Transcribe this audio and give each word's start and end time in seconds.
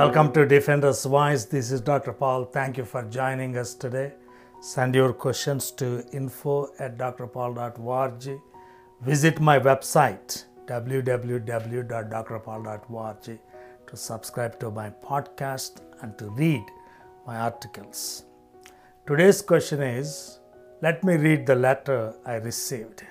Welcome 0.00 0.32
to 0.32 0.46
Defender's 0.46 1.04
Voice. 1.04 1.44
This 1.44 1.70
is 1.70 1.82
Dr. 1.82 2.14
Paul. 2.14 2.46
Thank 2.46 2.78
you 2.78 2.86
for 2.86 3.02
joining 3.02 3.58
us 3.58 3.74
today. 3.74 4.14
Send 4.62 4.94
your 4.94 5.12
questions 5.12 5.70
to 5.72 6.06
info 6.10 6.70
at 6.78 6.96
drpaul.org. 6.96 8.40
Visit 9.02 9.40
my 9.40 9.58
website 9.58 10.44
www.drpaul.org 10.64 13.38
to 13.88 13.94
subscribe 13.94 14.58
to 14.60 14.70
my 14.70 14.88
podcast 14.88 15.82
and 16.00 16.16
to 16.16 16.30
read 16.30 16.64
my 17.26 17.36
articles. 17.36 18.24
Today's 19.06 19.42
question 19.42 19.82
is 19.82 20.38
let 20.80 21.04
me 21.04 21.16
read 21.16 21.44
the 21.44 21.56
letter 21.56 22.14
I 22.24 22.36
received. 22.36 23.04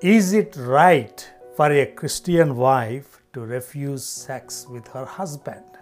Is 0.00 0.34
it 0.34 0.54
right 0.56 1.28
for 1.56 1.72
a 1.72 1.86
Christian 1.86 2.54
wife 2.54 3.24
to 3.32 3.40
refuse 3.40 4.04
sex 4.04 4.68
with 4.70 4.86
her 4.86 5.04
husband? 5.04 5.77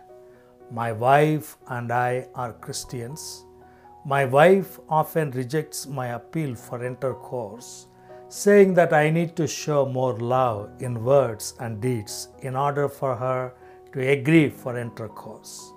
My 0.71 0.91
wife 0.91 1.57
and 1.69 1.93
I 1.93 2.27
are 2.35 2.53
Christians. 2.53 3.45
My 4.05 4.25
wife 4.25 4.81
often 4.89 5.31
rejects 5.31 5.87
my 5.87 6.09
appeal 6.09 6.55
for 6.55 6.85
intercourse, 6.85 7.87
saying 8.29 8.75
that 8.75 8.93
I 8.93 9.11
need 9.11 9.37
to 9.37 9.47
show 9.47 9.87
more 9.87 10.19
love 10.19 10.71
in 10.81 11.05
words 11.05 11.55
and 11.61 11.81
deeds 11.81 12.29
in 12.41 12.57
order 12.57 12.89
for 12.89 13.15
her 13.15 13.55
to 13.93 14.01
agree 14.09 14.49
for 14.49 14.77
intercourse. 14.77 15.73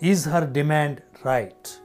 Is 0.00 0.24
her 0.24 0.46
demand 0.46 1.02
right? 1.22 1.80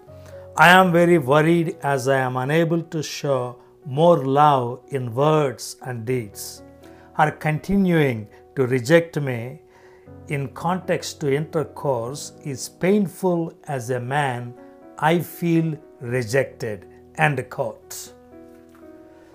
I 0.58 0.70
am 0.70 0.92
very 0.92 1.18
worried 1.18 1.78
as 1.84 2.08
I 2.08 2.20
am 2.20 2.38
unable 2.38 2.82
to 2.84 3.04
show 3.04 3.58
more 3.86 4.26
love 4.26 4.82
in 4.90 5.14
words 5.14 5.78
and 5.86 6.06
deeds. 6.06 6.64
Her 7.14 7.32
continuing 7.32 8.28
to 8.56 8.66
reject 8.66 9.20
me 9.20 9.62
in 10.28 10.48
context 10.50 11.20
to 11.22 11.34
intercourse 11.34 12.34
is 12.44 12.70
painful 12.70 13.54
as 13.68 13.90
a 13.90 14.00
man. 14.00 14.54
I 14.98 15.20
feel 15.20 15.78
rejected. 16.02 16.86
End 17.16 17.44
quote. 17.50 18.14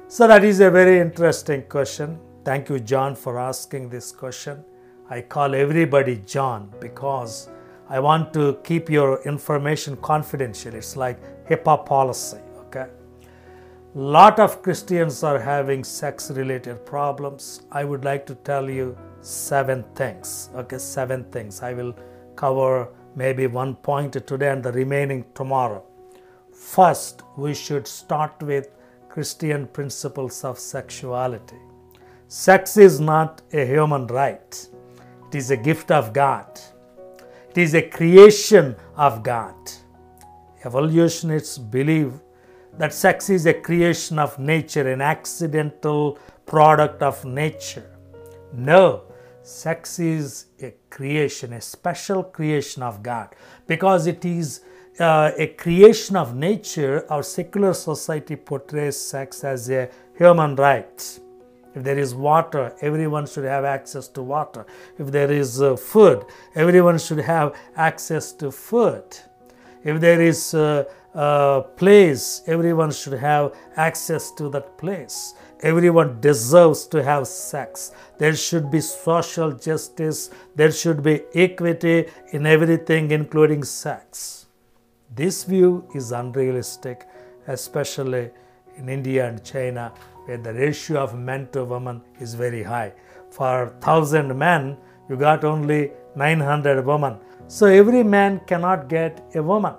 So, 0.09 0.29
that 0.29 0.45
is 0.45 0.61
a 0.61 0.71
very 0.71 1.01
interesting 1.01 1.63
question. 1.63 2.19
Thank 2.45 2.69
you, 2.69 2.79
John, 2.79 3.15
for 3.17 3.39
asking 3.39 3.89
this 3.89 4.13
question. 4.13 4.65
I 5.11 5.23
call 5.23 5.55
everybody 5.55 6.17
John 6.25 6.73
because 6.81 7.48
I 7.89 8.01
want 8.01 8.33
to 8.35 8.59
keep 8.63 8.89
your 8.89 9.23
information 9.25 9.97
confidential. 9.97 10.75
It's 10.75 10.97
like 10.97 11.19
HIPAA 11.48 11.85
policy, 11.85 12.39
okay? 12.67 12.87
Lot 13.95 14.41
of 14.41 14.63
Christians 14.63 15.23
are 15.23 15.39
having 15.39 15.85
sex 15.85 16.31
related 16.31 16.87
problems. 16.87 17.63
I 17.70 17.85
would 17.85 18.05
like 18.05 18.25
to 18.27 18.35
tell 18.35 18.70
you 18.70 18.97
seven 19.25 19.84
things. 19.94 20.50
Okay, 20.55 20.78
seven 20.78 21.25
things. 21.33 21.62
I 21.62 21.72
will 21.72 21.94
cover 22.36 22.89
maybe 23.17 23.47
one 23.47 23.75
point 23.75 24.12
today 24.12 24.50
and 24.50 24.62
the 24.62 24.72
remaining 24.72 25.25
tomorrow. 25.34 25.83
First, 26.53 27.22
we 27.36 27.55
should 27.55 27.86
start 27.86 28.42
with 28.42 28.69
Christian 29.08 29.67
principles 29.69 30.45
of 30.45 30.58
sexuality. 30.58 31.56
Sex 32.28 32.77
is 32.77 33.00
not 33.00 33.42
a 33.52 33.64
human 33.64 34.06
right, 34.08 34.69
it 35.28 35.34
is 35.34 35.50
a 35.50 35.56
gift 35.56 35.91
of 35.91 36.12
God, 36.12 36.61
it 37.50 37.58
is 37.58 37.75
a 37.75 37.83
creation 37.83 38.75
of 38.97 39.22
God. 39.22 39.55
Evolutionists 40.64 41.58
believe 41.58 42.12
that 42.78 42.92
sex 42.92 43.30
is 43.30 43.47
a 43.47 43.55
creation 43.55 44.19
of 44.19 44.39
nature, 44.39 44.91
an 44.91 45.00
accidental 45.00 46.19
product 46.47 47.02
of 47.02 47.25
nature. 47.25 47.91
No, 48.52 49.05
sex 49.45 49.98
is 49.98 50.47
a 50.61 50.73
creation, 50.89 51.53
a 51.53 51.61
special 51.61 52.25
creation 52.25 52.83
of 52.83 53.03
God 53.03 53.28
because 53.67 54.06
it 54.06 54.25
is 54.25 54.62
uh, 54.98 55.33
a 55.36 55.48
creation 55.48 56.17
of 56.17 56.34
nature. 56.34 57.05
Our 57.11 57.23
secular 57.23 57.74
society 57.74 58.36
portrays 58.36 58.96
sex 58.96 59.45
as 59.45 59.69
a 59.70 59.91
human 60.17 60.57
right. 60.57 61.20
If 61.74 61.83
there 61.83 61.98
is 61.98 62.14
water, 62.14 62.74
everyone 62.80 63.27
should 63.27 63.45
have 63.45 63.64
access 63.64 64.08
to 64.08 64.23
water. 64.23 64.64
If 64.98 65.11
there 65.11 65.30
is 65.30 65.61
uh, 65.61 65.77
food, 65.77 66.24
everyone 66.55 66.98
should 66.98 67.19
have 67.19 67.55
access 67.77 68.33
to 68.35 68.51
food. 68.51 69.05
If 69.83 70.01
there 70.01 70.23
is 70.23 70.55
uh, 70.55 70.85
uh, 71.14 71.61
place, 71.63 72.42
everyone 72.46 72.92
should 72.92 73.13
have 73.14 73.55
access 73.77 74.30
to 74.33 74.48
that 74.51 74.79
place. 74.79 75.35
Everyone 75.63 76.20
deserves 76.20 76.87
to 76.89 77.03
have 77.03 77.27
sex. 77.27 77.92
There 78.19 78.35
should 78.37 78.70
be 78.70 78.81
social 78.81 79.53
justice. 79.53 80.31
There 80.55 80.73
should 80.73 81.03
be 81.03 81.23
equity 81.35 82.07
in 82.33 82.47
everything, 82.47 83.11
including 83.11 83.64
sex. 83.64 84.47
This 85.14 85.45
view 85.45 85.89
is 85.95 86.13
unrealistic, 86.13 87.07
especially 87.47 88.31
in 88.77 88.89
India 88.89 89.29
and 89.29 89.45
China, 89.45 89.93
where 90.25 90.39
the 90.39 90.53
ratio 90.53 91.01
of 91.03 91.19
men 91.19 91.48
to 91.53 91.64
women 91.64 92.03
is 92.20 92.35
very 92.35 92.63
high. 92.63 92.93
For 93.31 93.67
1000 93.81 94.37
men, 94.37 94.77
you 95.09 95.17
got 95.17 95.45
only 95.45 95.93
900 96.17 96.85
women. 96.85 97.19
So 97.47 97.67
every 97.67 98.03
man 98.03 98.41
cannot 98.47 98.89
get 98.89 99.23
a 99.35 99.43
woman. 99.43 99.75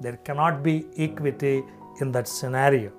There 0.00 0.16
cannot 0.18 0.62
be 0.62 0.86
equity 0.96 1.62
in 2.00 2.12
that 2.12 2.28
scenario. 2.28 2.92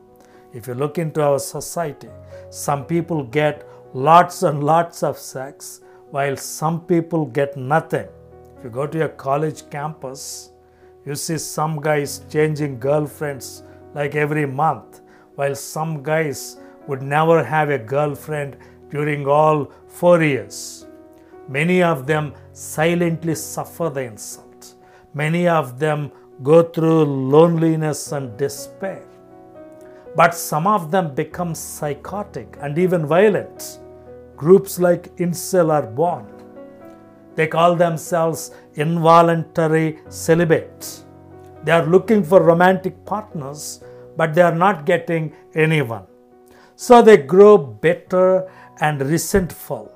If 0.53 0.67
you 0.67 0.73
look 0.73 0.97
into 0.97 1.23
our 1.23 1.39
society, 1.39 2.09
some 2.49 2.85
people 2.85 3.23
get 3.23 3.67
lots 3.93 4.43
and 4.43 4.63
lots 4.63 5.03
of 5.03 5.17
sex, 5.17 5.81
while 6.09 6.35
some 6.35 6.81
people 6.81 7.25
get 7.25 7.55
nothing. 7.55 8.07
If 8.57 8.65
you 8.65 8.69
go 8.69 8.85
to 8.85 9.05
a 9.05 9.09
college 9.09 9.69
campus, 9.69 10.51
you 11.05 11.15
see 11.15 11.37
some 11.37 11.79
guys 11.79 12.25
changing 12.29 12.79
girlfriends 12.79 13.63
like 13.93 14.15
every 14.15 14.45
month, 14.45 15.01
while 15.35 15.55
some 15.55 16.03
guys 16.03 16.57
would 16.87 17.01
never 17.01 17.43
have 17.43 17.69
a 17.69 17.77
girlfriend 17.77 18.57
during 18.89 19.25
all 19.27 19.71
four 19.87 20.21
years. 20.21 20.85
Many 21.47 21.81
of 21.81 22.05
them 22.07 22.33
silently 22.51 23.35
suffer 23.35 23.89
the 23.89 24.01
insult. 24.01 24.75
Many 25.13 25.47
of 25.47 25.79
them 25.79 26.11
go 26.43 26.63
through 26.63 27.05
loneliness 27.05 28.11
and 28.11 28.37
despair. 28.37 29.03
But 30.15 30.35
some 30.35 30.67
of 30.67 30.91
them 30.91 31.15
become 31.15 31.55
psychotic 31.55 32.57
and 32.59 32.77
even 32.77 33.05
violent. 33.05 33.79
Groups 34.35 34.79
like 34.79 35.15
Incel 35.17 35.71
are 35.71 35.85
born. 35.85 36.27
They 37.35 37.47
call 37.47 37.75
themselves 37.75 38.51
involuntary 38.73 39.99
celibate. 40.09 41.03
They 41.63 41.71
are 41.71 41.85
looking 41.85 42.23
for 42.23 42.43
romantic 42.43 43.05
partners, 43.05 43.83
but 44.17 44.33
they 44.33 44.41
are 44.41 44.55
not 44.55 44.85
getting 44.85 45.33
anyone. 45.55 46.05
So 46.75 47.01
they 47.01 47.17
grow 47.17 47.57
bitter 47.57 48.51
and 48.81 49.01
resentful. 49.01 49.93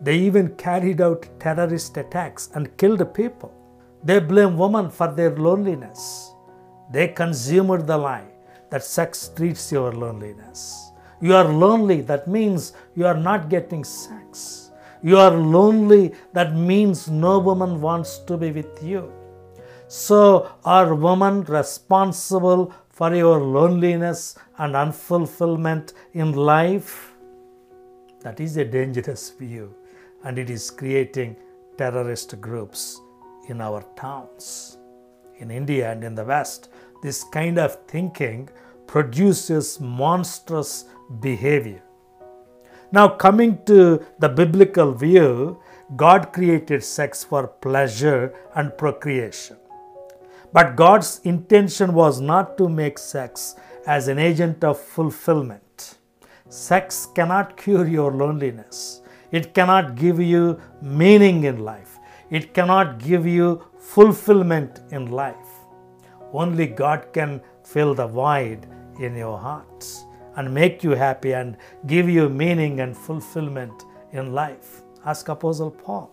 They 0.00 0.18
even 0.18 0.54
carried 0.56 1.00
out 1.00 1.26
terrorist 1.40 1.96
attacks 1.96 2.50
and 2.54 2.76
killed 2.76 3.12
people. 3.14 3.52
They 4.04 4.20
blame 4.20 4.56
women 4.56 4.90
for 4.90 5.10
their 5.10 5.34
loneliness. 5.34 6.30
They 6.92 7.08
consumed 7.08 7.86
the 7.88 7.96
lie 7.96 8.35
that 8.70 8.84
sex 8.84 9.30
treats 9.34 9.70
your 9.72 9.92
loneliness. 9.92 10.92
You 11.20 11.34
are 11.34 11.44
lonely, 11.44 12.02
that 12.02 12.28
means 12.28 12.72
you 12.94 13.06
are 13.06 13.16
not 13.16 13.48
getting 13.48 13.84
sex. 13.84 14.70
You 15.02 15.18
are 15.18 15.30
lonely, 15.30 16.14
that 16.32 16.54
means 16.54 17.08
no 17.08 17.38
woman 17.38 17.80
wants 17.80 18.18
to 18.20 18.36
be 18.36 18.50
with 18.50 18.82
you. 18.82 19.12
So, 19.88 20.50
are 20.64 20.94
women 20.94 21.44
responsible 21.44 22.74
for 22.88 23.14
your 23.14 23.38
loneliness 23.40 24.36
and 24.58 24.74
unfulfillment 24.74 25.92
in 26.12 26.32
life? 26.32 27.14
That 28.20 28.40
is 28.40 28.56
a 28.56 28.64
dangerous 28.64 29.30
view, 29.30 29.74
and 30.24 30.38
it 30.38 30.50
is 30.50 30.70
creating 30.70 31.36
terrorist 31.78 32.40
groups 32.40 33.00
in 33.48 33.60
our 33.60 33.82
towns. 33.94 34.78
In 35.38 35.50
India 35.50 35.92
and 35.92 36.02
in 36.02 36.14
the 36.14 36.24
West, 36.24 36.70
this 37.06 37.22
kind 37.22 37.56
of 37.56 37.72
thinking 37.86 38.48
produces 38.88 39.78
monstrous 39.80 40.86
behavior. 41.20 41.82
Now, 42.90 43.06
coming 43.08 43.58
to 43.66 44.04
the 44.18 44.28
biblical 44.28 44.92
view, 44.92 45.60
God 45.94 46.32
created 46.32 46.82
sex 46.82 47.22
for 47.22 47.46
pleasure 47.46 48.34
and 48.56 48.76
procreation. 48.76 49.56
But 50.52 50.74
God's 50.74 51.20
intention 51.22 51.94
was 51.94 52.20
not 52.20 52.58
to 52.58 52.68
make 52.68 52.98
sex 52.98 53.54
as 53.86 54.08
an 54.08 54.18
agent 54.18 54.64
of 54.64 54.80
fulfillment. 54.80 55.98
Sex 56.48 57.06
cannot 57.14 57.56
cure 57.56 57.86
your 57.86 58.10
loneliness, 58.12 59.02
it 59.30 59.54
cannot 59.54 59.94
give 59.94 60.20
you 60.20 60.60
meaning 60.82 61.44
in 61.44 61.64
life, 61.64 61.98
it 62.30 62.52
cannot 62.52 62.98
give 62.98 63.26
you 63.26 63.62
fulfillment 63.78 64.80
in 64.90 65.10
life. 65.10 65.55
Only 66.32 66.66
God 66.66 67.12
can 67.12 67.40
fill 67.62 67.94
the 67.94 68.06
void 68.06 68.66
in 69.00 69.16
your 69.16 69.38
hearts 69.38 70.04
and 70.36 70.52
make 70.52 70.84
you 70.84 70.90
happy 70.90 71.32
and 71.32 71.56
give 71.86 72.08
you 72.08 72.28
meaning 72.28 72.80
and 72.80 72.96
fulfillment 72.96 73.84
in 74.12 74.32
life. 74.32 74.82
Ask 75.04 75.28
Apostle 75.28 75.70
Paul. 75.70 76.10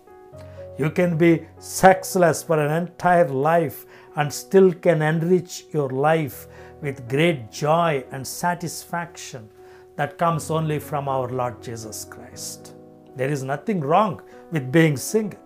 You 0.78 0.90
can 0.90 1.18
be 1.18 1.46
sexless 1.60 2.42
for 2.44 2.60
an 2.60 2.72
entire 2.72 3.28
life 3.28 3.86
and 4.16 4.32
still 4.34 4.74
can 4.74 5.02
enrich 5.02 5.66
your 5.72 5.90
life 5.90 6.48
with 6.82 7.08
great 7.08 7.52
joy 7.52 8.04
and 8.12 8.26
satisfaction 8.26 9.50
that 9.96 10.18
comes 10.18 10.50
only 10.50 10.80
from 10.80 11.08
our 11.08 11.30
Lord 11.30 11.62
Jesus 11.62 12.06
Christ. 12.06 12.74
There 13.16 13.30
is 13.30 13.44
nothing 13.44 13.80
wrong 13.80 14.22
with 14.52 14.72
being 14.72 14.98
single. 14.98 15.40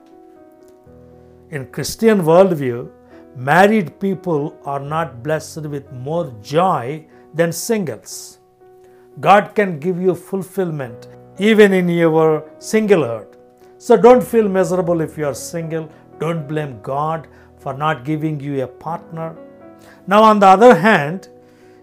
In 1.49 1.67
Christian 1.67 2.21
worldview, 2.21 2.89
married 3.35 3.99
people 3.99 4.57
are 4.65 4.79
not 4.79 5.23
blessed 5.23 5.65
with 5.67 5.91
more 5.91 6.33
joy 6.41 7.05
than 7.33 7.51
singles. 7.51 8.39
God 9.19 9.55
can 9.55 9.79
give 9.79 10.01
you 10.01 10.15
fulfillment 10.15 11.07
even 11.39 11.73
in 11.73 11.89
your 11.89 12.41
singlehood. 12.57 13.35
So 13.77 13.95
don't 13.95 14.23
feel 14.23 14.47
miserable 14.47 15.01
if 15.01 15.17
you 15.17 15.25
are 15.25 15.33
single. 15.33 15.89
Don't 16.19 16.47
blame 16.47 16.79
God 16.81 17.27
for 17.57 17.73
not 17.73 18.05
giving 18.05 18.39
you 18.39 18.63
a 18.63 18.67
partner. 18.67 19.35
Now, 20.07 20.23
on 20.23 20.39
the 20.39 20.47
other 20.47 20.73
hand, 20.73 21.29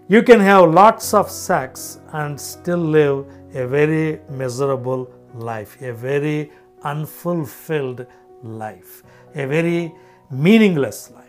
you 0.09 0.23
can 0.23 0.41
have 0.41 0.71
lots 0.71 1.15
of 1.15 1.31
sex 1.31 2.01
and 2.13 2.41
still 2.41 2.79
live 2.79 3.27
a 3.55 3.67
very 3.67 4.21
miserable 4.29 5.11
life, 5.35 5.81
a 5.81 5.93
very 5.93 6.51
unfulfilled 6.83 8.07
life, 8.43 9.03
a 9.35 9.47
very 9.47 9.95
meaningless 10.31 11.11
life. 11.11 11.24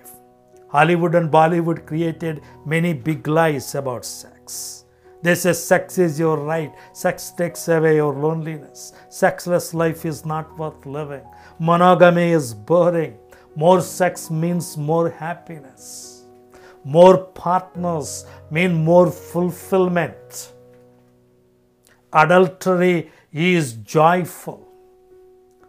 Hollywood 0.69 1.15
and 1.15 1.31
Bollywood 1.31 1.85
created 1.85 2.41
many 2.65 2.94
big 2.94 3.27
lies 3.27 3.75
about 3.75 4.06
sex. 4.06 4.85
They 5.21 5.35
say 5.35 5.53
sex 5.53 5.97
is 5.97 6.19
your 6.19 6.38
right, 6.38 6.73
sex 6.94 7.31
takes 7.31 7.67
away 7.67 7.95
your 7.95 8.13
loneliness, 8.13 8.94
sexless 9.09 9.73
life 9.73 10.06
is 10.06 10.25
not 10.25 10.56
worth 10.57 10.85
living, 10.85 11.23
monogamy 11.59 12.31
is 12.31 12.53
boring, 12.53 13.17
more 13.56 13.81
sex 13.81 14.29
means 14.29 14.77
more 14.77 15.09
happiness. 15.09 16.25
More 16.83 17.17
partners 17.17 18.25
mean 18.51 18.73
more 18.73 19.09
fulfillment. 19.09 20.53
Adultery 22.13 23.12
is 23.33 23.73
joyful. 23.73 24.62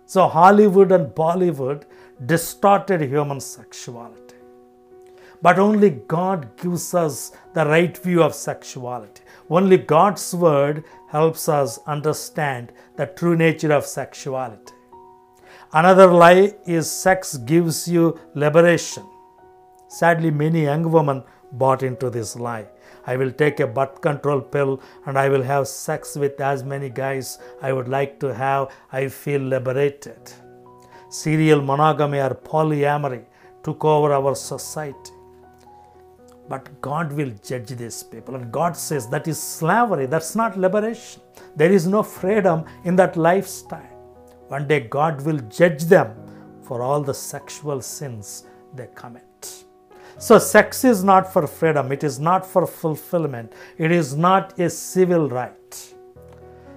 So, 0.05 0.29
Hollywood 0.29 0.93
and 0.93 1.09
Bollywood 1.15 1.85
distorted 2.27 3.01
human 3.01 3.41
sexuality. 3.41 4.26
But 5.43 5.59
only 5.59 5.91
God 5.91 6.57
gives 6.57 6.95
us 6.95 7.33
the 7.55 7.67
right 7.67 7.97
view 7.97 8.23
of 8.23 8.35
sexuality. 8.35 9.23
Only 9.49 9.79
God's 9.79 10.35
word 10.35 10.85
helps 11.09 11.49
us 11.49 11.79
understand 11.87 12.73
the 12.97 13.07
true 13.07 13.37
nature 13.37 13.73
of 13.73 13.87
sexuality. 13.87 14.73
Another 15.73 16.07
lie 16.07 16.55
is 16.67 16.91
sex 16.91 17.37
gives 17.37 17.87
you 17.87 18.19
liberation. 18.35 19.05
Sadly, 19.89 20.31
many 20.31 20.63
young 20.63 20.91
women 20.91 21.23
bought 21.53 21.83
into 21.83 22.11
this 22.11 22.35
lie. 22.37 22.67
I 23.07 23.17
will 23.17 23.31
take 23.31 23.61
a 23.61 23.67
birth 23.67 24.01
control 24.01 24.41
pill 24.41 24.81
and 25.05 25.17
I 25.17 25.29
will 25.29 25.43
have 25.43 25.69
sex 25.69 26.17
with 26.17 26.41
as 26.41 26.65
many 26.65 26.89
guys 26.89 27.39
I 27.63 27.73
would 27.73 27.89
like 27.89 28.19
to 28.21 28.35
have. 28.35 28.71
I 28.91 29.09
feel 29.09 29.41
liberated. 29.41 30.33
Serial 31.09 31.63
monogamy 31.63 32.19
or 32.19 32.35
polyamory 32.35 33.25
took 33.63 33.85
over 33.85 34.13
our 34.13 34.35
society. 34.35 35.16
But 36.49 36.81
God 36.81 37.13
will 37.13 37.33
judge 37.43 37.71
these 37.71 38.03
people. 38.03 38.37
And 38.37 38.53
God 38.53 38.77
says 38.77 39.09
that 39.09 39.27
is 39.27 39.41
slavery, 39.41 40.07
that's 40.07 40.37
not 40.37 40.57
liberation. 40.57 41.23
There 41.57 41.73
is 41.73 41.87
no 41.87 42.03
freedom 42.03 42.65
in 42.85 42.97
that 42.97 43.17
lifestyle. 43.17 43.93
One 44.49 44.69
day 44.69 44.81
God 44.81 45.23
will 45.23 45.39
judge 45.39 45.85
them 45.85 46.15
for 46.63 46.83
all 46.83 47.03
the 47.03 47.15
sexual 47.15 47.81
sins 47.81 48.45
they 48.75 48.89
commit. 48.95 49.23
So, 50.19 50.39
sex 50.39 50.83
is 50.85 51.05
not 51.05 51.31
for 51.31 51.47
freedom, 51.47 51.93
it 51.93 52.03
is 52.03 52.19
not 52.19 52.47
for 52.47 52.67
fulfillment, 52.67 53.53
it 53.77 53.93
is 53.93 54.17
not 54.17 54.59
a 54.59 54.71
civil 54.71 55.29
right. 55.29 55.95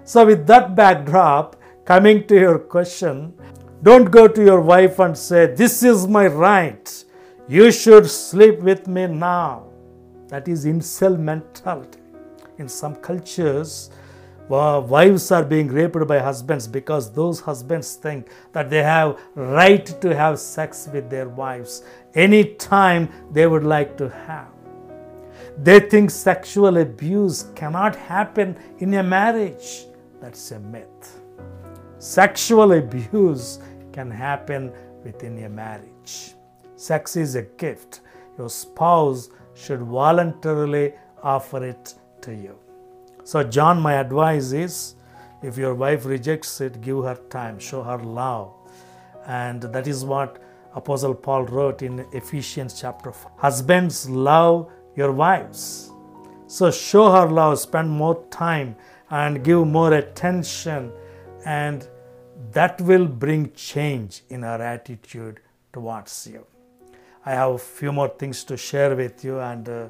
So, 0.04 0.26
with 0.26 0.46
that 0.48 0.76
backdrop, 0.76 1.56
coming 1.86 2.28
to 2.28 2.36
your 2.36 2.60
question, 2.60 3.34
don't 3.82 4.12
go 4.12 4.28
to 4.28 4.44
your 4.44 4.60
wife 4.60 5.00
and 5.00 5.18
say, 5.18 5.46
This 5.48 5.84
is 5.84 6.06
my 6.06 6.28
right, 6.28 7.06
you 7.50 7.72
should 7.72 8.08
sleep 8.10 8.60
with 8.60 8.88
me 8.88 9.08
now. 9.08 9.66
That 10.28 10.48
is 10.48 10.66
incel 10.66 11.18
mentality. 11.18 12.00
In 12.60 12.70
some 12.70 12.96
cultures, 12.96 13.90
wives 14.50 15.32
are 15.32 15.44
being 15.44 15.68
raped 15.68 16.08
by 16.08 16.20
husbands 16.20 16.68
because 16.68 17.12
those 17.12 17.40
husbands 17.40 17.96
think 17.96 18.30
that 18.52 18.70
they 18.70 18.84
have 18.84 19.20
right 19.36 19.86
to 20.02 20.16
have 20.16 20.40
sex 20.40 20.88
with 20.94 21.10
their 21.10 21.30
wives 21.30 21.84
anytime 22.16 23.10
they 23.32 23.46
would 23.46 23.64
like 23.64 23.96
to 23.98 24.10
have 24.10 24.48
they 25.58 25.80
think 25.80 26.10
sexual 26.10 26.78
abuse 26.78 27.48
cannot 27.54 27.96
happen 27.96 28.58
in 28.80 28.94
a 28.96 29.04
marriage 29.04 29.86
that's 30.20 30.52
a 30.52 30.60
myth 30.60 31.20
sexual 32.00 32.74
abuse 32.74 33.60
can 33.92 34.10
happen 34.10 34.72
within 35.04 35.44
a 35.44 35.50
marriage 35.50 36.34
sex 36.88 37.16
is 37.26 37.36
a 37.36 37.46
gift 37.66 38.02
your 38.38 38.50
spouse 38.50 39.30
should 39.54 39.82
voluntarily 39.82 40.88
offer 41.36 41.64
it 41.74 41.94
to 42.22 42.34
you 42.34 42.58
so, 43.30 43.44
John, 43.44 43.80
my 43.80 43.94
advice 43.94 44.54
is 44.54 44.96
if 45.44 45.56
your 45.56 45.76
wife 45.76 46.04
rejects 46.04 46.62
it, 46.62 46.82
give 46.82 47.04
her 47.04 47.14
time, 47.30 47.60
show 47.60 47.84
her 47.84 48.00
love. 48.00 48.52
And 49.28 49.62
that 49.62 49.86
is 49.86 50.04
what 50.04 50.42
Apostle 50.74 51.14
Paul 51.14 51.44
wrote 51.44 51.84
in 51.84 52.08
Ephesians 52.12 52.82
chapter 52.82 53.12
4. 53.12 53.32
Husbands, 53.38 54.10
love 54.10 54.72
your 54.96 55.12
wives. 55.12 55.92
So, 56.48 56.72
show 56.72 57.12
her 57.12 57.28
love, 57.28 57.60
spend 57.60 57.92
more 57.92 58.26
time, 58.32 58.76
and 59.12 59.44
give 59.44 59.68
more 59.68 59.94
attention, 59.94 60.92
and 61.46 61.88
that 62.52 62.82
will 62.82 63.06
bring 63.06 63.52
change 63.52 64.24
in 64.30 64.42
her 64.42 64.60
attitude 64.60 65.40
towards 65.72 66.26
you. 66.26 66.48
I 67.26 67.32
have 67.32 67.52
a 67.52 67.58
few 67.58 67.92
more 67.92 68.10
things 68.10 68.44
to 68.46 68.58
share 68.58 68.96
with 68.96 69.24
you, 69.24 69.40
and 69.40 69.68
uh, 69.68 69.88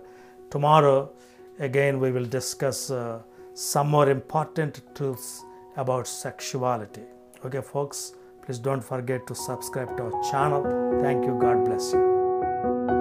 tomorrow 0.50 1.12
again 1.60 2.00
we 2.00 2.12
will 2.12 2.26
discuss. 2.26 2.92
Uh, 2.92 3.20
some 3.60 3.90
more 3.90 4.10
important 4.10 4.82
truths 4.96 5.44
about 5.76 6.08
sexuality. 6.08 7.02
Okay, 7.44 7.60
folks, 7.60 8.14
please 8.42 8.58
don't 8.58 8.82
forget 8.82 9.28
to 9.28 9.36
subscribe 9.36 9.98
to 9.98 10.04
our 10.04 10.32
channel. 10.32 10.64
Thank 11.02 11.26
you. 11.26 11.38
God 11.38 11.66
bless 11.66 11.92
you. 11.92 12.99